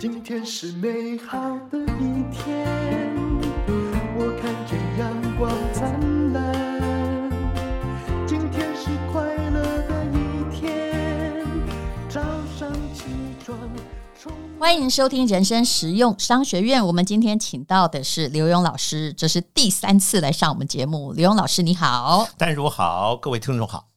[0.00, 1.40] 今天是美好
[1.72, 2.64] 的一天，
[4.16, 7.28] 我看见阳光灿烂。
[8.24, 11.44] 今天是快乐的一天，
[12.08, 12.20] 早
[12.56, 13.06] 上起
[13.44, 13.58] 床。
[14.60, 16.86] 欢迎收听人生实用商学院。
[16.86, 21.12] 我们今天请到的是刘勇老师，这是第三次来上我们节目。
[21.12, 22.28] 刘勇老师，你好。
[22.38, 23.88] 淡如好，各位听众好。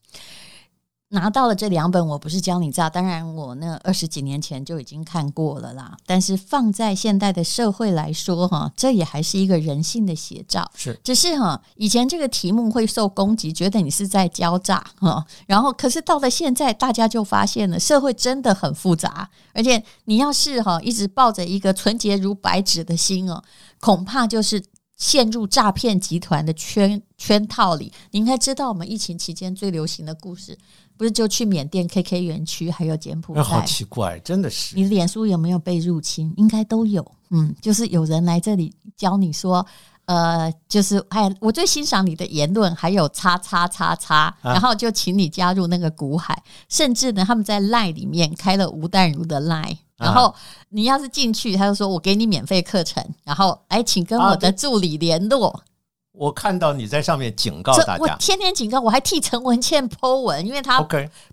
[1.12, 5.94] 拿到了这两本，我不是教你诈，当然我那二十几年前就已经看过了啦。
[6.06, 10.70] 但是放在现代的社会来说，哈，这也还是一个人性的写照。
[10.74, 15.24] 是，只是哈，以前这个题目会受攻击，觉得你是在教诈哈。
[15.46, 23.44] 然后，可是到了现在，大家就发现了社会真的很复杂，而且你要是哈一直抱着一个纯洁如白纸的心哦，
[23.80, 24.64] 恐怕就是
[24.96, 27.92] 陷入诈骗集团的圈圈套里。
[28.12, 30.56] 你应该知道，我们疫情期间最流行的故事。
[30.96, 34.76] 不是就去缅甸 KK 园区，还有柬埔寨，好奇怪，真的是。
[34.76, 36.32] 你脸书有没有被入侵？
[36.36, 37.04] 应该都有。
[37.30, 39.66] 嗯，就是有人来这里教你说，
[40.04, 46.34] 呃，就是哎，我最欣赏你的言论，还有叉叉叉叉，然后就请你加入那个股海。
[46.34, 50.34] 啊、甚至呢，他们在 Line 里面开了吴淡如的 Line，然后
[50.68, 55.48] 你要是进去，他就说我给你免费课程，然后哎，请跟我的助理联络。
[55.48, 55.62] 啊
[56.12, 60.86] 我看到你在上面警告大家，我天天警告，我还替陈文茜 po 文，因为他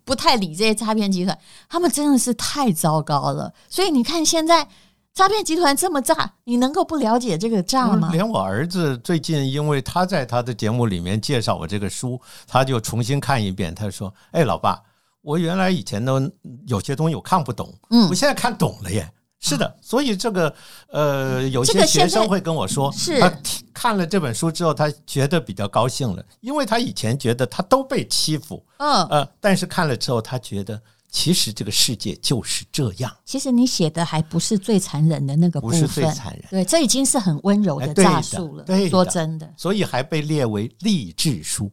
[0.06, 3.54] 不太理这些诈骗集团，他们真的是太糟糕了。
[3.70, 4.68] 所以你看，现在
[5.14, 8.10] 诈骗集团这么炸，你能够不了解这个诈吗？
[8.14, 13.76] 连我儿子最近，因为他在他的节目里面介绍我这个书，他就重新看一遍。
[13.76, 14.82] 他说：“哎，老爸，
[15.22, 16.22] 我原来以前都
[16.68, 20.54] 有些东西我看不懂，嗯，我现在看懂了耶。”是的，所以这个
[20.90, 23.34] 呃，有些学生会跟我说，是他
[23.74, 33.16] 看了这本书之后，他觉得比较高兴了，因为他以前觉得他都被欺负，嗯呃，但是看了之后，他觉得其实这个世界就是这样。
[33.24, 38.64] 其实你写的还不是最残忍的那个部分，不是最残忍，对，这已经是很温柔的诈术了。
[38.66, 41.72] 对，说真的，所以还被列为励志书。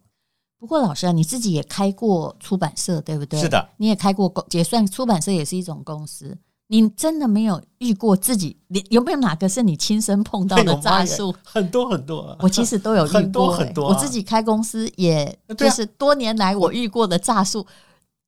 [0.58, 3.40] 不过老师啊，你自己也开过出版社，对不对？
[3.40, 6.36] 是的，你也开过公，也算出版社，也是一种公司。
[6.68, 8.56] 你真的没有遇过自己？
[8.66, 11.34] 你有没有哪个是你亲身碰到的诈术？
[11.44, 13.94] 很多很多，啊，我其实都有遇过，欸，很多很多，啊。
[13.94, 17.64] 我自己开公司，也就是多年来我遇过的诈术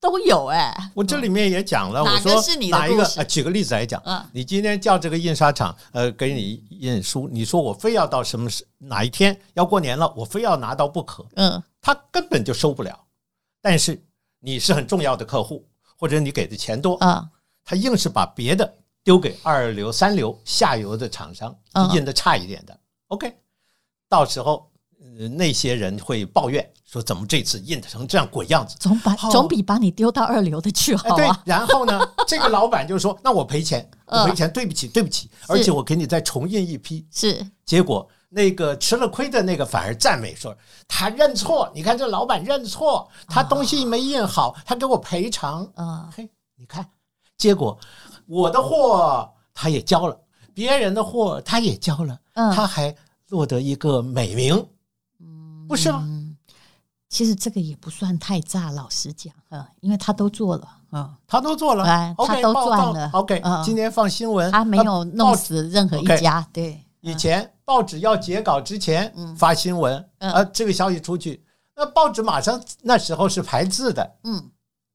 [0.01, 0.91] 都有哎，欸。
[0.95, 2.79] 我这里面也讲了，哪个是你的？
[2.79, 3.03] 哪一个？
[3.05, 12.97] 啊，举个例子来讲，嗯，你今天叫这个印刷厂呃给你印书，你说我非要到什么时哪一天要过年了，我非要拿到不可，嗯，他根本就收不了。
[13.61, 14.01] 但是
[14.39, 15.67] 你是很重要的客户，
[15.99, 17.29] 或者你给的钱多，嗯。
[17.69, 18.75] 他硬是把别的
[19.05, 21.55] 丢给二流、三流、下游的厂商，
[21.93, 22.75] 印的差一点的。
[23.09, 23.31] OK，
[24.09, 24.73] 到时候
[25.37, 31.17] 那些人会抱怨说：“怎么这次印成这样鬼样子？”总把总比把你丢到二流的去好啊。
[31.17, 37.47] 对，然后呢， 这个老板就说：“那我赔钱，我赔钱，对不起，对不起，而且我给你再重印一批。”是。
[37.67, 40.57] 结果那个吃了亏的那个反而赞美说
[40.89, 46.89] ：“他认错，你看这老板认错，他东西没印好，他给我赔偿。”嗯，嘿，你看。
[47.39, 47.79] 结果，
[48.27, 50.21] 我的货他也交了，
[50.53, 52.93] 别人的货他也交了，嗯，他还
[53.29, 54.67] 落得一个美名，
[55.21, 56.05] 嗯，不是吗？
[57.09, 66.85] 其实这个也不算太炸，老实讲，嗯，因为他都做了，嗯，他都做了，哎，他都赚了，OK，今天放新闻，他没有弄死任何一家，对。
[67.01, 71.45] 以前报纸要截稿之前发新闻，呃，这个消息出去，
[71.77, 74.51] 那报纸马上那时候是排字的，嗯。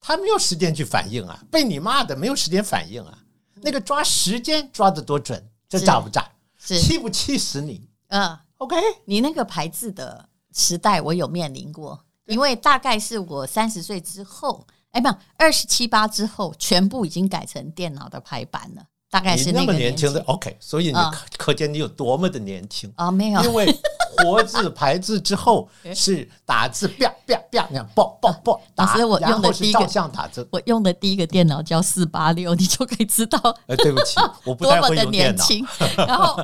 [0.05, 3.17] 他没有时间去反应啊，被你骂的没有时间反应啊。
[3.61, 6.29] 那个抓时间抓得多准，这炸不诈？
[6.59, 7.87] 气不气死你？
[8.09, 8.75] 嗯，OK，
[9.05, 18.83] 你那个排字的时代，我有面临过，因为大概是我三十岁之后，哎，不，二十七八之后，全部已经改成电脑的排版了。
[19.09, 20.97] 大概是那么年轻的 OK，所以你
[21.37, 23.09] 可见你有多么的年轻啊？
[23.09, 23.73] 没有，因为。
[24.17, 28.61] 活字排字之后是打字，啪啪啪那样，啵啵啵。
[28.75, 33.39] 当时我用的第一个照相打字，我用的第一个电脑叫四八六， 你就可以知道。
[33.67, 35.45] 呃，对不起， 我不太会用电脑。
[36.07, 36.43] 然后，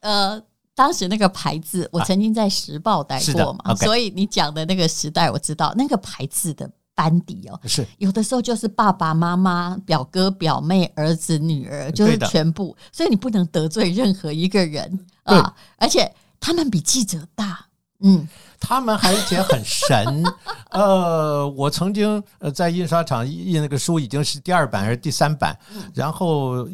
[0.00, 0.40] 呃，
[0.74, 16.10] 当时那个牌子，我曾经在时报待过嘛，所以你讲的那个时代，我知道那个牌子的班底哦，是有的时候就是爸爸妈妈、表哥表妹、儿子女儿，就是全部，所以你不能得罪任何一个人啊，而且。
[16.40, 17.66] 他们比记者大，
[18.00, 18.28] 嗯，
[18.60, 20.24] 他们还而且很神。
[20.70, 25.58] 呃，我曾经呃在印刷厂印那个书已经是第二版还是第三版，
[25.94, 26.68] 然后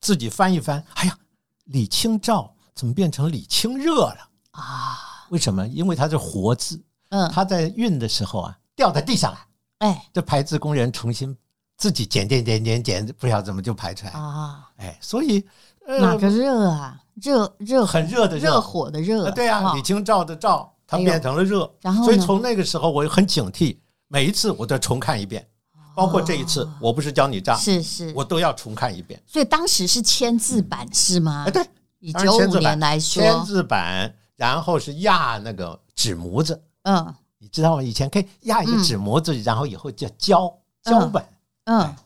[0.00, 1.18] 自己翻一翻，哎呀，
[1.64, 4.28] 李清照怎么变成李清热了？
[4.52, 5.26] 啊？
[5.30, 5.66] 为什么？
[5.68, 9.38] 因为它是活字，嗯，他在运的时候啊掉在地上了，
[9.78, 11.36] 哎，这排字工人重新
[11.76, 14.12] 自己剪剪剪剪剪，不晓得怎么就排出来。
[14.12, 14.68] 啊。
[14.78, 15.38] 哎，所以、
[15.77, 17.00] 呃、哪个热啊？
[17.14, 19.30] 热热很热的热，热火的热。
[19.32, 21.64] 对啊，李清照的照，它变成了热。
[21.64, 23.76] 哎、然后，所以从那个时候，我很警惕，
[24.06, 25.46] 每一次我都重看一遍。
[25.94, 29.20] 包括这一次，哦、我不是教你账，是是，我都要重看一遍。
[29.26, 31.42] 所以当时是签字版、嗯、是吗？
[31.44, 31.66] 哎，对，
[31.98, 36.62] 以九五年来说，签字版，然后是压那个纸模子。
[36.82, 37.82] 嗯，你知道吗？
[37.82, 41.20] 以前可以压一个纸模子，嗯、然后以后叫胶胶本。
[41.64, 41.96] 嗯，嗯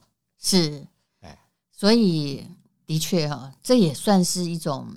[0.40, 0.86] 是。
[1.20, 1.38] 哎，
[1.70, 2.46] 所以
[2.86, 4.88] 的确哈、这也算是一种。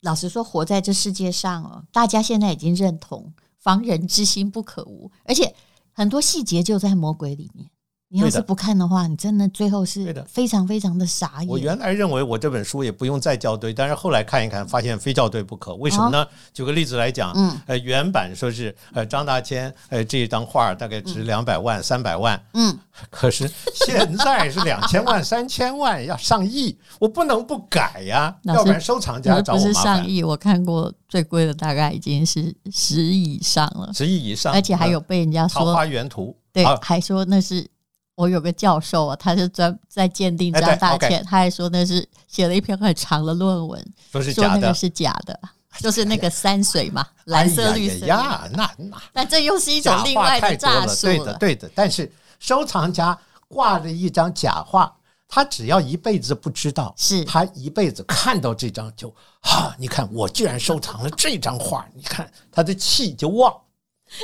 [0.00, 5.56] 老实说，活在这世界上哦，大家现在已经认同防人之心不可无，而且
[5.92, 7.70] 很多细节就在魔鬼里面。
[8.14, 11.48] 你要是不看的话，的你真的最后是非常非常的傻眼。
[11.48, 15.74] 我原来认为我这本书也不用再校对，但是后来看一看，发现非校对不可。
[15.74, 16.22] 为什么呢？
[16.22, 22.78] 哦、举个例子来讲，嗯，呃，原版说是呃张大千呃这一张画大概值两百万、三百、嗯、万，嗯，
[23.10, 29.72] 可是现在是两千万、 三千万，要上亿，我不能不改呀，要不然收藏家找我麻烦。
[29.72, 37.66] 不是上亿，我看过最贵的大概已经是十亿以上了，十亿以上，而且还有被人家说《桃花源图》对，还说那是。
[38.16, 45.40] 我有个教授啊，他是专在鉴定张大千，他还说那是写了一篇很长的论文，说是假的，说那个是假的，
[45.80, 51.68] 就是那个山水嘛， 蓝色绿色呀，那那，但这又是一种另外的诈术，对的对的。
[51.74, 53.18] 但是收藏家
[53.48, 54.96] 挂着一张假画，
[55.26, 63.52] 他只要一辈子不知道，是他一辈子看到这张就啊，你看我居然收藏了这张画，你看他的气就旺，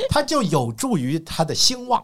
[0.07, 2.01] 他就有助于他的兴旺。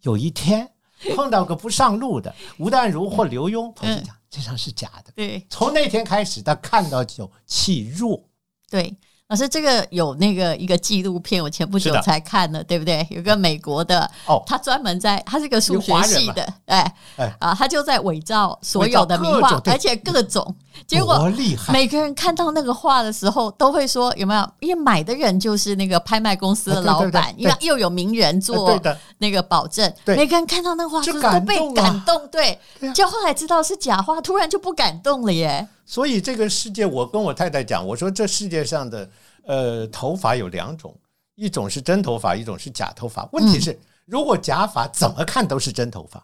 [0.00, 0.68] 有一天。
[1.16, 5.12] 碰到个不上路的吴淡如或刘墉，朋友讲这张是假的。
[5.14, 8.28] 对，从那天开始，他看到就气弱。
[8.70, 8.94] 对，
[9.28, 13.06] 老师，这个有那个一个纪录片，我前不久才看了，对不对？
[13.10, 20.56] 有个美国的哦，他专门在，他是个数学系的，哎哎啊，他就在伪造所有的名画，而且各种。
[20.86, 21.30] 结果
[21.70, 24.50] 每个人看到那个画的时候，都会说有没有？
[24.60, 28.80] 因为买的人就是那个拍卖公司的老板，因为又有名人做
[29.18, 29.92] 那个保证。
[30.06, 32.58] 每个人看到那个画就都被感动，对。
[32.94, 35.68] 就后来知道是假画，突然就不感动了耶。
[35.88, 39.10] 所以这个世界，我跟我太太讲，我说这世界上的
[39.44, 40.94] 呃头发有两种，
[41.34, 43.26] 一种是真头发，一种是假头发。
[43.32, 46.22] 问题是，如果假发怎么看都是真头发，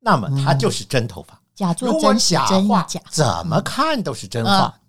[0.00, 1.40] 那么它就是真头发。
[1.54, 4.79] 假作真实，真亦假，怎么看都是真画，嗯、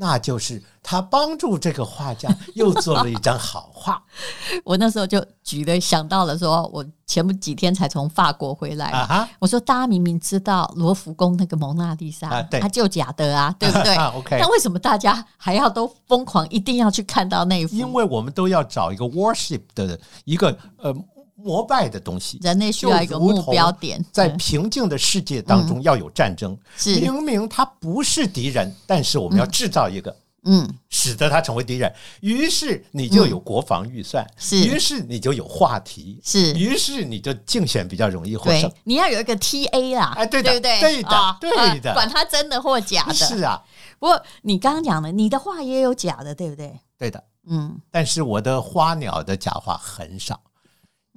[0.00, 4.00] 那就是他帮助这个画家 又做了一张好画。
[4.64, 13.94] 我那时候就举了想到了，说我前不几天才从法国回来，我说大家明明知道罗浮宫那个蒙娜丽莎，啊、它就假的啊，对不对？
[13.96, 17.74] 啊、OK，那为什么大家还要都疯狂一定要去看到那一幅？
[17.74, 20.94] 因为我们都要找一个 worship 的一个呃。
[21.40, 26.58] 膜拜的东西，人类需要一个目标点，在平静的世界当中要有战争。
[26.76, 30.14] 是明明他不是敌人，但是我们要制造一个，
[30.44, 31.92] 嗯，使得他成为敌人。
[32.22, 38.68] 于是你就有国防预算，是，于是你就有话题，是，于是你就竞选比较容易获胜。
[38.82, 43.14] 你要有一个 TA 啦，哎，对对对，对的，对的，管他真的或假的。
[43.14, 43.62] 是啊，
[44.00, 46.80] 不过你刚刚讲的，你的话也有假的，对不对？
[46.98, 50.40] 对的，嗯，但是我的花鸟的假话很少。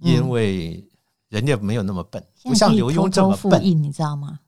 [0.01, 0.83] 因为
[1.29, 4.39] 人家没有那么笨，不像刘墉这么笨，你知道吗？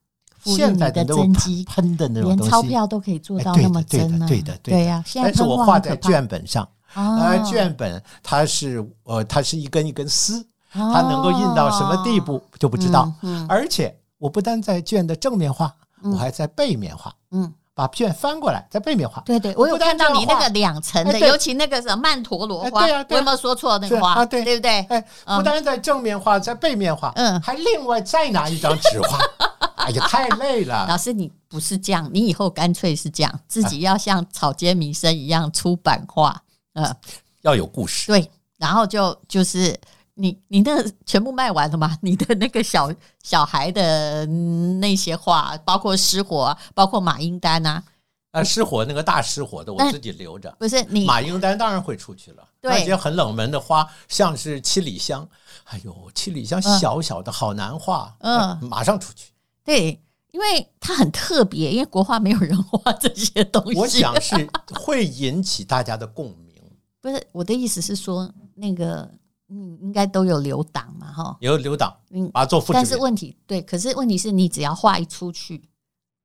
[0.44, 4.28] 现在的真机喷的那种东西，连钞票都可以做到那么真呢。
[4.28, 5.02] 对的，对呀。
[5.16, 13.10] 但是我画在卷本上，啊，绢本它是呃，它是一根一根丝，它能够印到什么地步就不知道。
[13.48, 17.16] 而且我不单在卷的正面画，我还在背面画。
[17.32, 17.54] 嗯。
[17.76, 19.22] 把卷翻过来，在背面画。
[19.26, 24.26] 对对，我有看到你那个两层的，尤其那个什么曼陀罗花，我有没有说错那个花？
[24.26, 24.80] 对对不对？
[24.90, 29.20] 哎，不单在正面画，在背面画，嗯，还另外再拿一张纸画。
[29.76, 30.86] 哎呀，太累了。
[30.88, 36.42] 老师，你不是这样，你以后干脆是这样，自己要像草间弥生一样出版画，
[36.74, 36.96] 嗯，
[37.42, 38.08] 要有故事。
[38.08, 39.76] 对，然后就就是。
[40.16, 41.98] 你你那全部卖完了吗？
[42.02, 42.94] 你的那个小
[43.24, 47.84] 小孩的那些画，包括失火，包括马英丹啊，
[48.32, 50.56] 啊，失火那个大失火的，我自己留着。
[50.60, 52.48] 不是你马英丹当然会出去了。
[52.62, 55.28] 对，那些很冷门的花，像是七里香，
[55.66, 59.32] 哎呦，七里香小小的好难画，嗯，马上出去。
[59.64, 60.00] 对，
[60.32, 63.80] 因为它很特别，因为国画没有人画这些东西。
[63.80, 66.62] 我想是 会引起大家的共鸣。
[67.02, 69.10] 不是我的意思是说那个。
[69.56, 72.74] 嗯，应该都有留档嘛，哈，有留档，嗯，把它做复制。
[72.74, 75.62] 但是问题对，可是问题是你只要画一出去，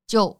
[0.06, 0.34] 就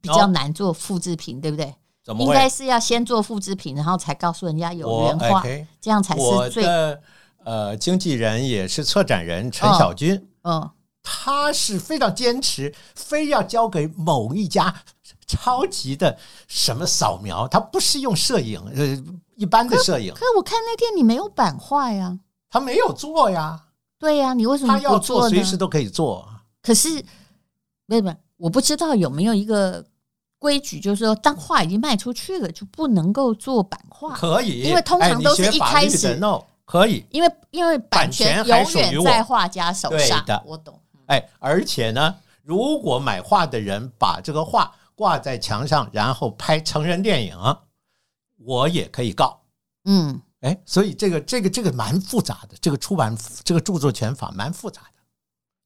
[0.00, 1.74] 比较难做复制品，对不对？
[2.02, 2.22] 怎么？
[2.24, 5.42] 应该是要先做复制品，然后才告诉人家有原画，
[5.80, 6.62] 这样才是最。
[6.62, 7.02] 我的
[7.44, 10.70] 呃经纪人也是策展人陈小军，嗯，
[11.02, 14.82] 他是非常坚持，非要交给某一家
[15.26, 16.16] 超级的
[16.48, 19.02] 什么扫描，它不是用摄影，呃，
[19.36, 20.12] 一般的摄影。
[20.14, 22.18] 可，可我看那天你没有版画呀，
[22.50, 23.60] 他没有做呀。
[23.98, 26.28] 对呀，你为什么要做，随时都可以做。
[26.62, 27.04] 可是，
[27.86, 29.84] 没有，我不知道有没有一个。
[30.38, 34.14] 规矩就是说，当画已经卖出去了，就不能够做版画。
[34.14, 40.22] 可以，因为通常都是一开始 no 可以，因为因为版权永远在画家手上。
[40.22, 40.78] 对的，我懂。
[41.06, 47.36] 哎，而且呢，如果买画的人把这个画挂在墙上，然后拍成人电影，
[48.38, 49.40] 我也可以告。
[49.84, 54.88] 嗯，哎，所以这个这个这个蛮复杂的，这个出版这个著作权法蛮复杂的。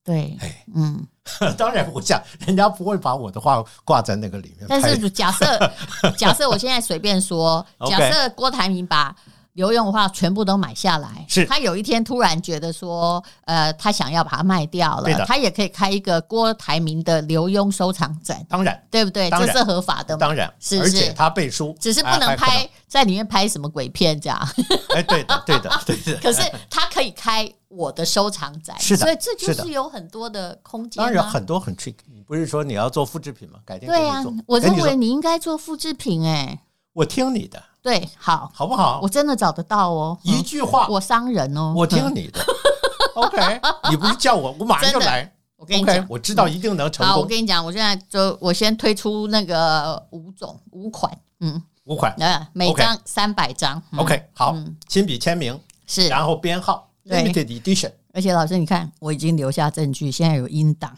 [0.02, 1.06] 对，哎，嗯，
[1.56, 4.66] 当然，我想人家不会把我的话挂在那个里面。
[4.68, 5.72] 但是假设，
[6.18, 9.14] 假设我现在随便说， 假设郭台铭把
[9.60, 19.28] 刘墉的话全部都买下来，是他有一天突然觉得说，呃，他想要把它卖掉了，他也可以开一个郭台铭的刘墉收藏展，当然，对不对？
[19.28, 24.48] 这是合法的，当然，是，而且他背书，只是不能拍在里面拍什么鬼片这样。
[24.94, 26.18] 哎，对的，对的，对的。
[26.24, 26.40] 可是
[26.70, 27.52] 他可以开。
[27.68, 31.00] 我的收藏展，是的，所以这就是有很多的空间。
[31.00, 33.60] 当然很多很 trick，你不是说你要做复制品吗？
[33.64, 36.26] 改天对呀，我认为你应该做复制品。
[36.26, 36.64] 哎，
[36.94, 39.00] 我听你的，对，好，好不好？
[39.02, 42.40] 我真的找得到哦，一句话，我伤人哦，我听你的。
[43.14, 43.60] OK，
[43.90, 45.32] 你不是叫我，我马上就来。
[45.56, 47.22] 我跟你讲，我知道一定能成功。
[47.22, 53.82] 我跟你讲，我现在就我先推出那个五种五款，嗯，五款，嗯，每张三百张。
[53.96, 54.56] OK，好，
[54.88, 56.86] 亲笔签名是，然后编号。
[57.06, 60.96] Limited edition，而且老师，你看，我已经留下证据，现在有音档，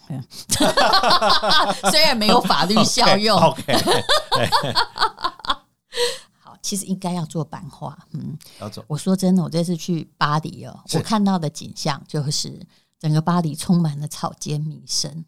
[1.91, 3.39] 虽然没有法律效用。
[3.39, 3.73] OK，,
[6.62, 7.99] 其实应该要做版画。
[8.12, 8.83] 嗯，要做。
[8.88, 12.59] 我说真的，我这次去巴黎哦，我看到的景象就是
[12.99, 15.25] 整个巴黎充满了草间弥生。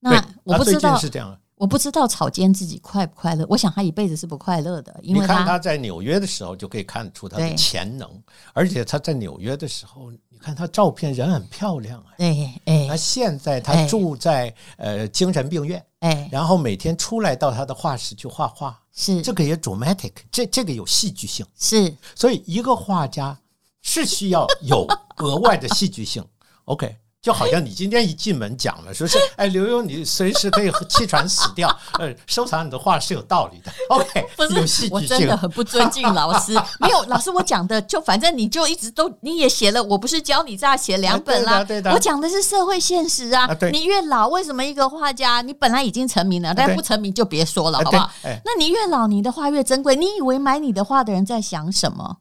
[0.00, 1.38] 那我不知道是这样。
[1.56, 8.10] 我不知道草间自己快不快乐，我想他一辈子是不快乐的，因为你看他在纽约的时候就可以看出他的潜能，
[8.52, 19.22] 而且他在纽约的时候，你看他照片人很漂亮啊，哎哎，那现在他住在呃精神病院，哎，然后每天出来到他的画室去画画，是。
[19.22, 23.40] 这个也 dramatic，这这个有戏剧性，是，所以一个画家
[23.80, 26.22] 是需要有额外的戏剧性
[26.66, 26.94] ，OK。
[27.24, 31.74] 就好像你今天一进门讲了，说是 哎，刘墉，你随时可以气喘死掉。
[31.98, 33.72] 呃，收藏你的画是有道理的。
[33.88, 36.52] OK，不是，我真的很不尊敬老师。
[36.78, 41.64] 没有，老师，我讲的就反正你就一直都你也写了，我不是教你这样写两本啦。
[41.64, 43.48] 对的，我讲的是社会现实啊。
[43.72, 48.10] 你越老，为什么一个画家你本来已经成名了，但不成名就别说了，好不好？
[48.44, 49.96] 那你越老，你的画越珍贵。
[49.96, 52.18] 你以为买你的画的人在想什么？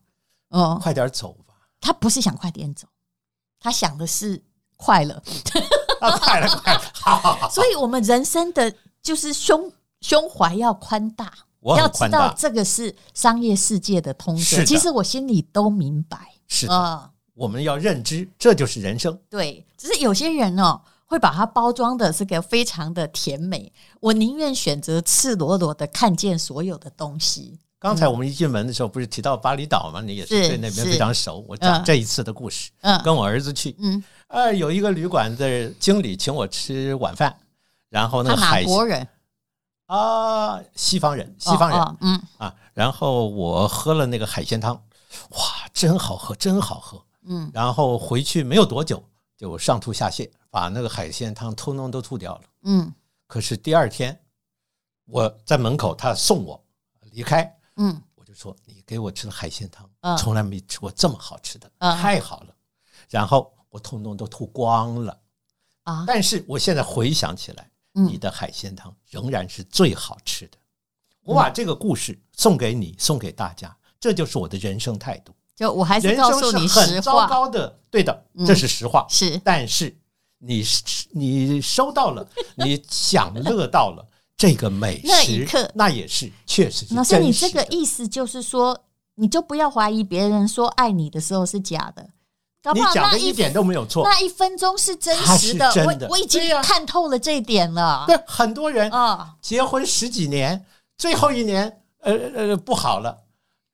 [0.51, 1.55] 哦，快点走吧。
[1.81, 2.88] 他不是想快点走，
[3.60, 4.41] 他想的是。
[4.83, 5.23] 快乐，
[6.19, 7.49] 快了，快了，好好好。
[7.49, 9.71] 所以，我们人生的就是胸
[10.01, 11.31] 胸怀要宽大，
[11.77, 14.65] 要知道这个是商业世界的通则。
[14.65, 19.17] 其实我心里都明白，是的，我们要认知，这就是人生。
[19.29, 23.71] 对，只是有些人哦，会把它包装的是个非常的甜美。
[24.01, 27.57] 我宁愿选择赤裸裸的看见所有的东西。
[27.83, 29.99] 刚才我们一进门的时候，不是提到巴厘岛吗？
[29.99, 31.43] 你也是对那边非常熟。
[31.49, 32.71] 我讲这一次的故事，
[33.03, 37.35] 跟我儿子去，嗯，呃，有一个旅馆的经理请我吃晚饭，
[37.89, 39.05] 然后那个海国人。
[39.87, 42.21] 啊，西方人，西方人，嗯。
[42.37, 44.73] 啊，然后我喝了那个海鲜汤，
[45.31, 45.39] 哇，
[45.73, 49.03] 真好喝，真好喝，嗯，然后回去没有多久
[49.37, 52.93] 就上吐下泻，把那个海鲜汤通通都吐掉了，嗯，
[53.27, 54.17] 可是第二天
[55.05, 56.63] 我在门口，他送我
[57.11, 57.53] 离开。
[57.77, 62.56] 嗯，我就说你给我吃的海鲜汤，从来没吃过这么好吃的，太好了。
[63.10, 65.20] 然后我通通都吐光了
[65.84, 66.03] 啊！
[66.08, 70.58] 但是我现在回想起来，你的海鲜汤仍然是最好吃的。
[71.24, 75.34] 我把这个故事送给你，送给大家，这就是我的人生态度。
[75.56, 79.06] 就我还是告诉你实话，很糟糕的，对的，这是实话。
[79.10, 79.96] 是，但是
[80.39, 80.63] 你
[81.12, 84.06] 你收到了， 你享乐到了。
[84.43, 86.93] 这个美食，那一刻，那也是确实是。
[86.95, 88.77] 老师，你这个意思就是说，
[89.15, 92.05] 你就不要怀疑别人说爱你的时候是假的，
[92.73, 94.03] 你讲的一点都没有错。
[94.03, 98.03] 那一分钟是真实的，我我已经看透了这一点了。
[98.05, 100.65] 对，很多人啊，结婚十几年，
[100.97, 103.17] 最后一年，呃呃，不好了，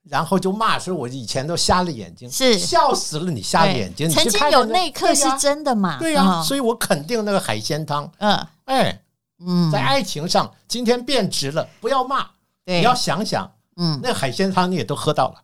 [0.07, 5.97] 然后就骂说：“我以前都瞎了眼睛，是笑死了，你瞎了眼睛。”曾经有那一刻是真的嘛？
[5.97, 8.07] 对呀，所以我肯定那个海鲜汤。
[8.19, 9.01] 嗯，哎。
[9.46, 12.27] 嗯，在爱情上，今天变直了，不要骂，
[12.65, 15.41] 你要想想，嗯，那海鲜汤你也都喝到了，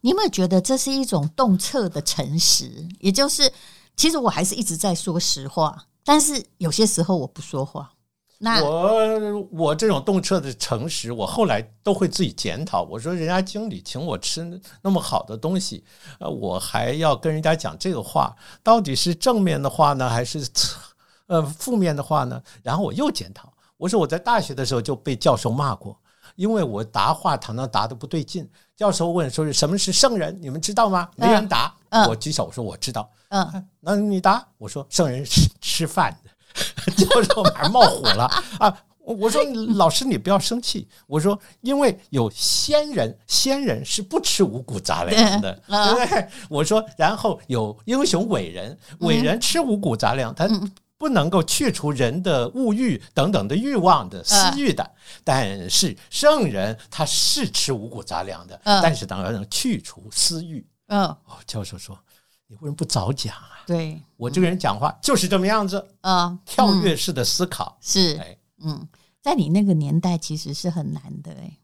[0.00, 2.88] 你有没有觉得这是一种洞彻的诚实？
[3.00, 3.52] 也就是，
[3.96, 7.92] 其实我还是一直在说实话，但是有些时候我不说话。
[8.38, 12.82] 那我我这种动彻的诚实，我后来都会自己检讨。
[12.82, 15.82] 我说人家经理请我吃那么好的东西，
[16.20, 20.46] 呃，我还要跟人家讲这个话，到底是正面的话呢，还是
[21.26, 22.42] 呃负面的话呢？
[22.62, 23.52] 然后我又检讨。
[23.76, 25.98] 我说我在大学的时候就被教授骂过，
[26.34, 28.48] 因为我答话常常答的不对劲。
[28.74, 31.08] 教授问说是什么是圣人，你们知道吗？
[31.16, 31.74] 没人答。
[32.08, 33.10] 我举手我说我知道。
[33.28, 34.46] 嗯，那你答。
[34.58, 36.30] 我说圣人是吃饭的。
[36.96, 38.24] 教授马上冒火了
[38.58, 38.74] 啊！
[39.00, 39.42] 我说
[39.76, 40.88] 老师你不要生气。
[41.06, 46.28] 我说因为有仙人，仙人是不吃五谷杂粮的，对不对？
[46.48, 50.48] 我说然后有英雄伟人，伟人吃五谷杂粮，他
[50.98, 54.90] 不能够去除人的物欲等等的欲望的私欲的。
[55.24, 60.66] 但是圣人他是吃五谷杂粮的，但是当然能去除私欲。
[60.86, 61.98] 嗯，哦，教授说。
[62.48, 63.64] 你为什么不早讲啊？
[63.66, 67.76] 对，我这个人讲话就是这么样子啊，跳跃式的思考。
[67.80, 68.16] 是，
[68.62, 68.86] 嗯，
[69.20, 71.58] 在你那个年代其实是很难的哎，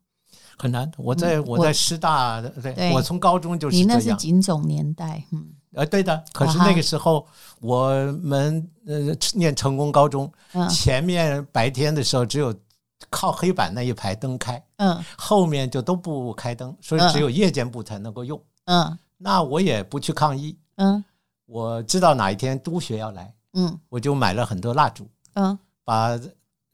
[0.59, 0.91] 很难。
[0.99, 6.25] 我在我在师大，对，我从高中就是你那是警总年代，嗯，呃，对的。
[6.33, 7.26] 可是那个时候
[7.61, 7.91] 我
[8.23, 10.31] 们呃念成功高中，
[10.69, 12.55] 前面白天的时候只有
[13.11, 20.57] 靠黑板那一排灯开，嗯，后面就都不开灯，所以只有夜间部才能够用，嗯，那我也不去抗议。
[20.76, 21.05] 嗯，
[21.47, 26.19] 我知道哪一天督学要来，嗯，我就买了很多蜡烛，嗯，把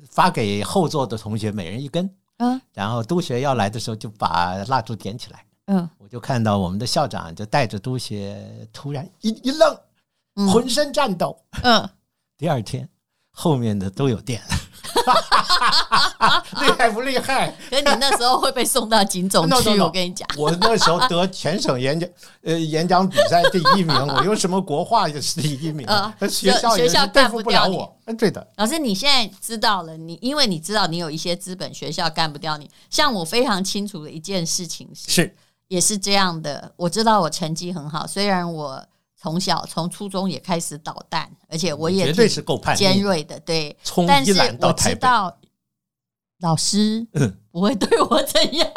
[0.09, 9.79] 发给后座的同学每人一根，嗯，然后督学要来的时候就把蜡烛点起来，嗯，我就看到我们的校长就带着督学突然一一愣，
[10.51, 11.89] 浑身颤抖，嗯，
[12.37, 12.89] 第二天
[13.31, 14.49] 后面的都有电了。
[16.61, 17.55] 厉害不厉害？
[17.71, 22.09] 可你那时候会被送到警总去， 我跟你讲，我那时候得全省演讲
[22.43, 25.87] 呃演讲比赛第一名，我用什么国画也是第一名，
[26.29, 27.97] 学校学校对付不了我。
[28.07, 28.47] 嗯，对的。
[28.57, 32.71] 老师，你现在知道了，你因为你知道你有一些资本，学校干不掉你。
[32.91, 35.37] 像我非常清楚的一件事情是，是
[35.69, 36.73] 也是这样的。
[36.77, 38.85] 我知道我成绩很好，虽然我。
[39.21, 43.77] 从小从初中也开始捣蛋，而且我也绝对是够叛逆尖锐的，对。
[44.07, 45.37] 但是我知道
[46.39, 47.05] 老师
[47.51, 48.71] 不会对我怎样，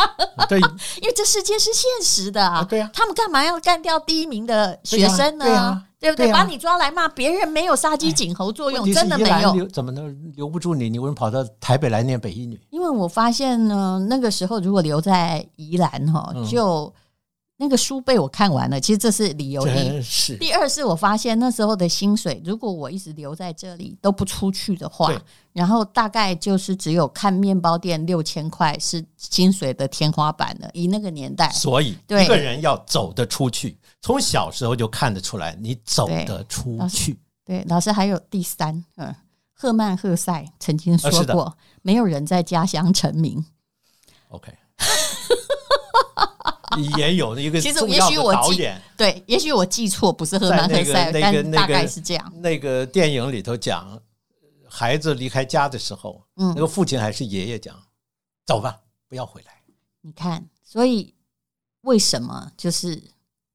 [0.49, 0.59] 对，
[0.99, 2.63] 因为这世界是现实的啊。
[2.63, 5.45] 对啊，他们干嘛要干掉第一名的学生呢？
[5.45, 6.31] 对啊，对不对？
[6.31, 9.67] 把你抓来骂别人，没有杀鸡儆猴作用，真的没有。
[9.67, 10.89] 怎么能留不住你？
[10.89, 12.59] 你为什么跑到台北来念北一女？
[12.69, 16.91] 因为我发现呢，那个时候如果留在宜兰哈，就。
[17.57, 20.01] 那个书被我看完了，其实这是理由一。
[20.01, 25.13] 是第二是我发现那时候的薪水，如果我一直留在这里都不出去的话，
[25.53, 30.67] 然后大概就是只有看面包店六千块是薪水的天花板了。
[30.73, 37.19] 以那个年代，所以一个人要走得出去，从小时候就看得出来，你走得出去。
[37.45, 39.15] 对，老师还有第三，嗯，
[39.53, 43.43] 赫曼·赫塞曾经说过，没有人在家乡成名。
[44.29, 44.53] OK。
[46.97, 52.33] 也有一个重要的导演，对，也许我记错，不是赫曼·赫塞，但大概是这样。
[52.37, 54.01] 那个电影里头讲，
[54.69, 57.77] 孩子离开家的时候，嗯，那个父亲还是爷爷讲
[58.47, 59.51] ：“走吧，不要回来。”
[59.99, 61.13] 你看，所以
[61.81, 63.03] 为什么就是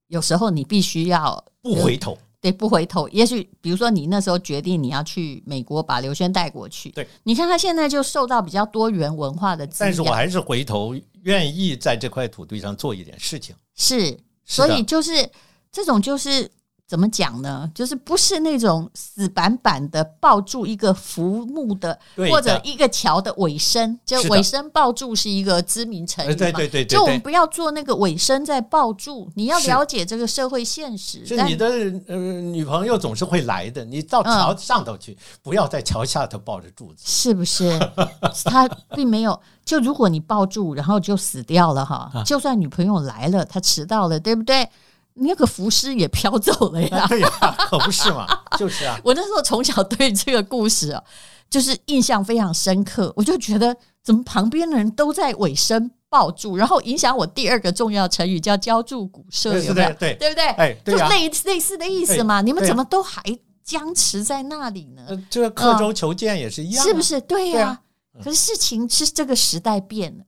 [0.09, 2.17] 有时候你必须要不回头？
[2.41, 3.09] 对，不回头。
[3.09, 10.95] 也许比如说你那时候决定你要去美国，把刘轩带过去，对，你看他现在就受到比较多元文化的，但是我还是回头。
[11.23, 15.29] 愿意在这块土地上做一点事情，是，所以就是
[15.73, 16.49] 这种就是
[16.87, 17.69] 怎么讲呢？
[17.75, 21.99] 就是不是那种死板板的抱住一个浮木的，
[22.31, 26.35] 或者一个桥的尾声，就尾声抱住是一个知名成语嘛？
[26.37, 31.27] 对对对，就我们不要做那个尾声在抱住，你要了解这个社会现实。
[31.27, 31.67] 是你的
[32.07, 37.77] 呃女朋友总是会来的，你到桥上头去，不要在桥下头抱着柱子，是不是？
[38.47, 39.39] 他并没有。
[39.65, 42.09] 就如果你抱住，然后就死掉了哈。
[42.15, 44.69] 啊、就算女朋友来了，她迟到了，对不对？
[45.17, 47.07] 那个浮尸也飘走了呀。
[47.09, 47.29] 对呀，
[47.69, 48.27] 可不是嘛，
[48.59, 48.99] 就是啊。
[49.05, 51.03] 我那时候从小对这个故事啊，
[51.51, 53.13] 就是印象非常深刻。
[53.17, 59.93] 我就觉得，怎么旁边的人都在尾声抱住，然后影响我第二个重要成语叫憍住鼓瑟，有没有？
[59.95, 60.47] 对对不对？
[60.47, 62.41] 哎，就类类似的意思嘛。
[62.41, 63.23] 你们怎么都还
[63.65, 65.03] 僵持在那里呢？
[65.29, 67.21] 这个刻舟求剑也是一样、是不是？
[67.21, 67.83] 对呀、啊。
[68.23, 70.25] 可是事情是这个时代变了，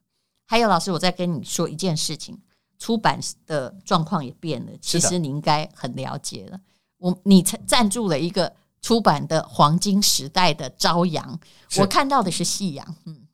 [0.47, 2.39] 还有老师，我再跟你说一件事情，
[2.79, 4.73] 出版的状况也变了。
[4.81, 6.61] 其实你应该很了解了。
[6.99, 11.39] 我你赞助了一个出版的黄金时代的朝阳，
[11.79, 12.97] 我看到的是夕阳。
[13.07, 13.27] 嗯，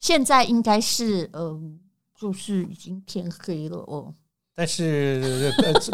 [0.00, 1.60] 现在应该是呃，
[2.18, 4.14] 就是已经天黑了哦。
[4.54, 5.52] 但是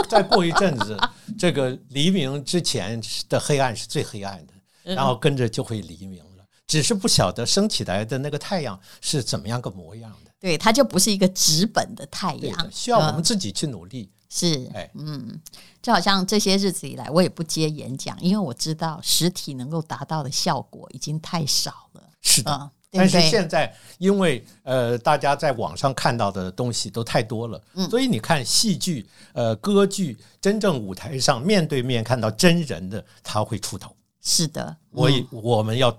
[0.09, 0.99] 再过一阵子，
[1.39, 4.55] 这个黎明之前的黑暗是最黑暗的。
[4.95, 6.45] 然后跟着就会黎明了。
[6.67, 10.28] 只是不晓得升起来的那个太阳是怎么样个模样的。
[10.41, 14.09] 对，它就不是一个直本的太阳，需要我们自己去努力。
[14.31, 15.41] 是，哎，嗯，
[15.81, 22.03] 就好像这些日子以来，我也不接演讲，因为我知道实体能够达到的效果已经太少了。
[22.21, 33.97] 是的，嗯、对对，但是现在因为呃，大家在网上看到的东西都太多了，嗯，所以你看戏剧、呃，歌剧，真正舞台上面对面看到真人的，他会出头。
[34.21, 35.99] 是的，我我们要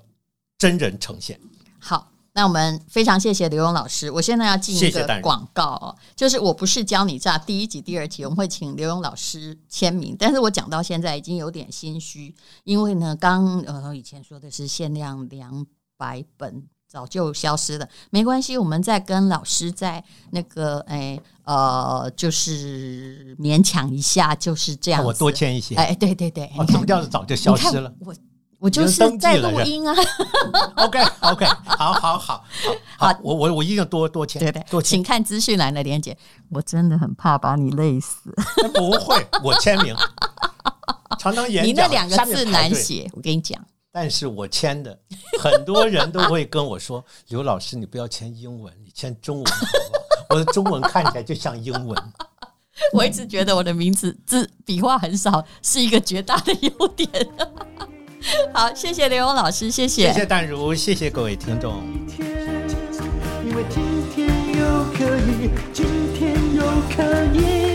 [0.57, 1.39] 真人呈现。
[1.79, 2.07] 好。
[2.33, 4.09] 那我们非常谢谢刘勇老师。
[4.11, 10.15] 我现在要进一个广告哦，就是我不是教你诈第一集、第二集，我们会请刘勇老师签名。
[10.17, 15.65] 但是我讲到现在已经有点心虚，因为呢，刚呃以前说的是限量两
[15.97, 17.89] 百本，早就消失了。
[18.11, 25.03] 没关系，我们再跟老师在那个哎呃，就是勉强一下，就是这样。
[25.03, 25.75] 我多签一些。
[25.75, 27.93] 哎，对对对，哦，什么叫做早就消失了？
[28.01, 28.15] 我。
[28.59, 29.95] 我就是在录音啊。
[30.75, 32.45] OK OK，好好好好，
[32.97, 36.17] 好，我我我一定多多签，对对，多签，请看资讯栏的连姐。
[36.49, 38.33] 我真的很怕把你累死。
[38.75, 39.95] 不会，我签名。
[41.17, 43.59] 常常演讲，你那两个字难写，我跟你讲。
[43.91, 44.97] 但是我签的，
[45.41, 49.65] 很多人都会跟我说：“刘老师，你不要签英文，你签中文好好？
[50.29, 51.97] 我的中文看起来就像英文。”
[52.93, 57.09] 我一直觉得我的名字字笔画很少是一个绝大的优点。
[58.53, 61.81] 好，谢谢刘勇老师，谢谢，谢谢淡如，谢谢各位听众。
[63.45, 63.81] 因为今
[64.13, 64.27] 天
[64.57, 66.63] 又可以，今天又
[66.95, 67.03] 可
[67.33, 67.68] 以。